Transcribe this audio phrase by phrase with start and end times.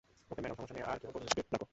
[0.31, 1.65] Okay madam, সমস্যা নেই, আরে কেউ প্রযোজককে ডাকো।